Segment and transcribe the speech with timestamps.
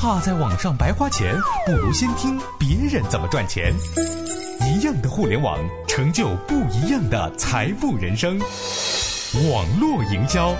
[0.00, 3.70] 怕在网上白花钱，不如先听别人怎么赚钱。
[4.72, 8.38] 一样的互联网，成就不一样的财富人生。
[9.52, 10.56] 网络营销，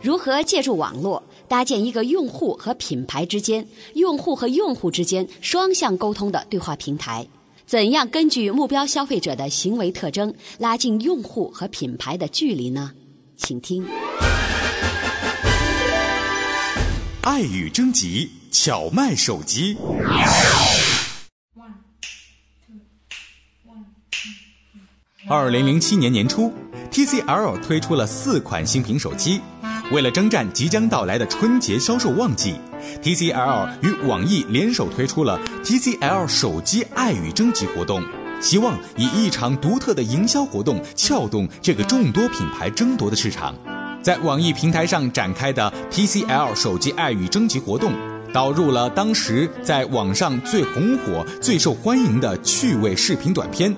[0.00, 7.26] 如何借助网络搭建一个用户和品牌之间、用户和用户之间双向沟通的对话平台？
[7.66, 12.92] 怎样根据目标消费者的行为特征拉近用户和品牌的距离呢？
[13.40, 13.84] 请听。
[17.22, 19.78] 爱与征集，巧卖手机。
[25.26, 26.52] 二零零七年年初
[26.92, 29.40] ，TCL 推出了四款新品手机。
[29.90, 32.54] 为了征战即将到来的春节销售旺季。
[33.02, 38.02] TCL 与网易联手推出了 TCL 手机爱与征集活动，
[38.40, 43.54] 希望以一场独特的营销活动撬动这个众多品牌争夺的市场。
[44.02, 47.92] 在网易平台上展开的 TCL 手机爱与征集活动，
[48.32, 53.76] 导入了当时在网上最红火、最受欢迎的趣味视频短片，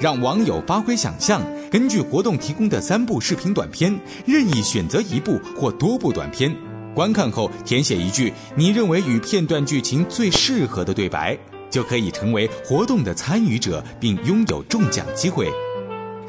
[0.00, 6.52] 让网友发挥想象，根据活动提供的三部视频短片，任意选择一部或多部短片。
[6.92, 11.38] 观看后填写一句你认为与片段剧情最适合的对白，
[11.70, 15.48] 就可以成为活动的参与者，并拥有中奖机会。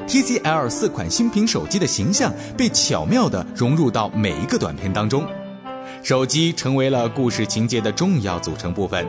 [0.06, 5.26] TCL 四款新品手机的形象被巧妙地融入到每一个短片当中，
[6.02, 9.06] 手机成为了故事情节的重要组成部分，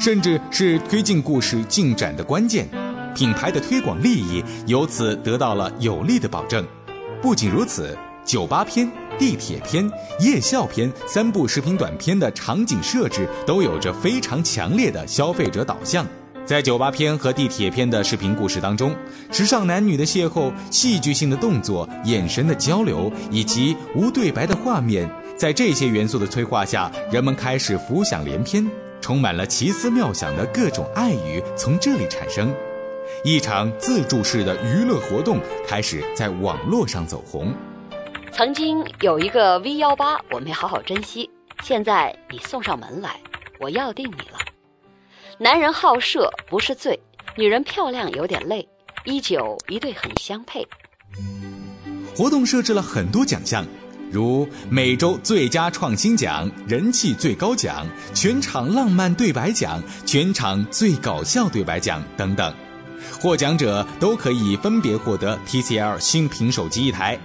[0.00, 2.68] 甚至是推进故事进展的关键。
[3.14, 6.64] 品牌的推广利益由此得到了有力的保证。
[7.20, 7.96] 不仅如此。
[8.22, 8.88] 酒吧篇、
[9.20, 9.86] 地铁篇、
[10.18, 16.06] 夜校篇三部视频短片的场景设置都有着非常强烈的消费者导向。
[16.46, 18.96] 在酒吧篇和地铁篇的视频故事当中，
[19.30, 28.66] 时尚男女的邂逅、戏剧性的动作、眼神的交流以及无对白的画面，在这些元素的催化下，人们开始浮想联翩，
[29.02, 32.50] 充满了奇思妙想的各种爱语从这里产生。
[33.22, 37.52] 一场自助式的娱乐活动开始在网络上走红。
[38.32, 41.28] 曾经有一个 V 幺八，我没好好珍惜。
[41.62, 43.20] 现在你送上门来，
[43.58, 44.38] 我要定你了。
[45.38, 46.98] 男人好色不是罪，
[47.36, 48.66] 女人漂亮有点累，
[49.04, 50.66] 一九一对很相配。
[52.16, 53.66] 活动设置了很多奖项，
[54.10, 62.54] 如每周最佳创新奖、人气最高奖、全场浪漫对白奖、全场最搞笑对白奖等等。
[63.20, 67.18] 获奖者都可以分别获得 TCL 新品手机一台。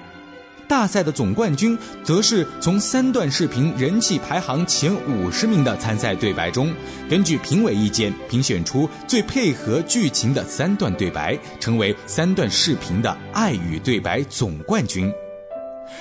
[0.67, 6.73] 大赛的总冠军，则是从三段视频人气排行前五十名的参赛对白中，
[7.09, 15.11] 根据评委意见评选出最配合剧情的三段对白，成为三段视频的爱与对白总冠军。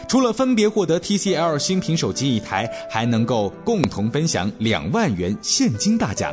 [0.08, 6.32] 除了分别获得 TCL 新品手机一台，还能够共同分享两万元现金大奖。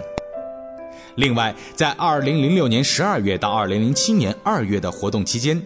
[1.15, 5.61] 另外，在二零零六年十二月到二零零七年二月的活动期间。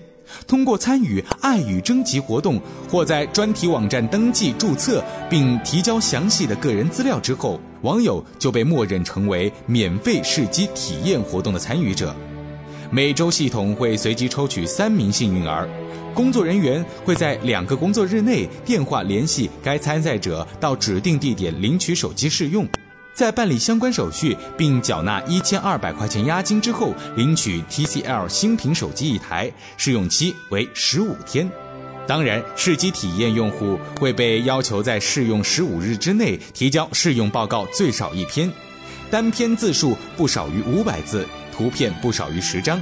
[0.48, 2.60] 通过参与爱与征集活动，
[2.90, 12.16] 或在专题网站登记注册并提交详细的个人资料之后，网友就被默认成为免费试机体验活动的参与者。
[12.92, 15.68] 每周系统会随机抽取三名幸运儿，
[16.14, 22.66] 工作人员会在两个工作日内电话联系该参赛者，到指定地点领取手机试用。
[23.16, 31.50] 在办理相关手续并缴纳一千二百块钱押金之后，领取 TCL 新品手机一台，试用期为十五天。
[32.06, 38.52] 当然，试机体验用户会被要求在试用十五日之内提交试用报告最少一篇，
[39.10, 42.82] 单篇字数不少于五百字，图片不少于十张。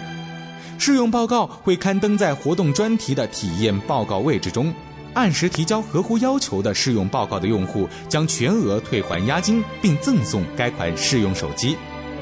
[0.79, 4.73] 试用报告会刊登在活动专题的体验报告位置中。
[5.13, 11.77] 按时提交合乎要求的试用报告的用户将全额退还押金，并赠送该款试用手机。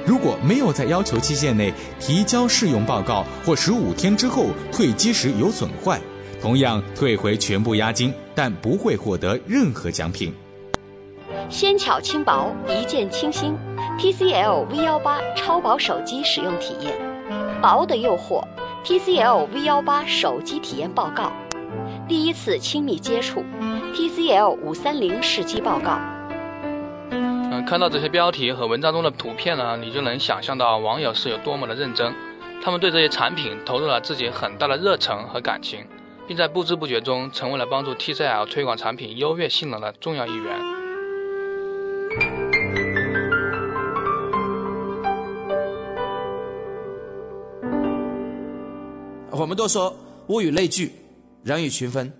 [0.06, 6.02] 如果没有在要求期限内提交试用报告，或十五天之后退机时有损坏，
[6.42, 10.34] 同样退回全部押金，但不会获得任何奖品。
[11.50, 13.56] 纤巧轻薄，一键清新
[14.00, 16.94] ，TCL V 幺八超薄手机使用体验，
[17.62, 18.44] 薄的诱惑
[18.84, 21.32] ，TCL V 幺八手机体验报告。
[22.12, 23.42] 第一次亲密接触
[23.96, 25.98] ，TCL 五三零试机报告。
[27.10, 32.14] 嗯，看到这些标题和文章中的图片呢，你就能想象到网友是有多么的认真，
[32.62, 35.86] 他们对这些产品投入了自己很大的热忱和感情，
[36.28, 40.60] 并在不知不觉中成为了帮助 TCL 推广产品优越性能的重要一员。
[49.32, 49.96] 我们都说
[50.28, 50.92] 物以类聚。
[51.44, 52.12] 人以群分，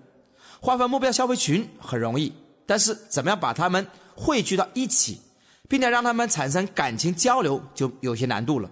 [0.60, 2.32] 划分目标消费群很容易，
[2.66, 5.20] 但是怎么样把他们汇聚到一起，
[5.68, 8.70] 并且让他们产生感情交流，就有些难度了。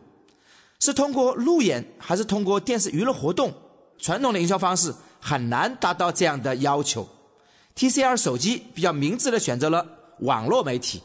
[0.79, 3.53] 是通过路演，还是通过电视娱乐活动？
[3.99, 7.07] 传统的营销方式很难达到这样的要求。
[7.77, 9.87] TCL 手机比较明智的选择了
[10.21, 11.03] 网络媒体。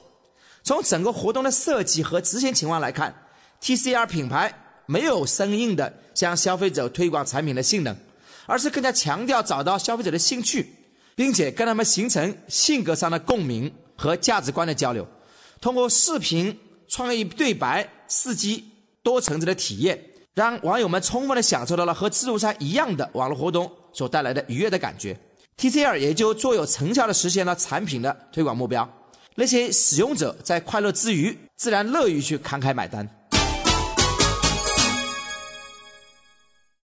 [0.63, 3.13] 从整个活动的设计和执行情况来看
[3.62, 4.53] ，TCL 品牌
[4.86, 7.95] 没有生硬的向消费者推广产品的性能，
[8.45, 10.69] 而是更加强调找到消费者的兴趣，
[11.15, 15.07] 并且跟他们形成性格上的共鸣和价值观的交流。
[15.62, 18.71] 通过视频、创意对白、刺激。
[19.06, 20.03] 多层次的体验，
[20.33, 25.15] 让网友们充分的享受到了和自助餐一样的网络活动所带来的愉悦的感觉。
[25.59, 28.91] TCL 也就卓有成效的实现了产品的推广目标。
[29.36, 33.07] 那些使用者在快乐之余，自然乐于去慷慨买单。